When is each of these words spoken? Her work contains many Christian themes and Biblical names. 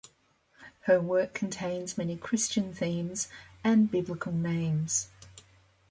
Her 0.85 0.99
work 0.99 1.35
contains 1.35 1.95
many 1.95 2.17
Christian 2.17 2.73
themes 2.73 3.27
and 3.63 3.91
Biblical 3.91 4.31
names. 4.31 5.09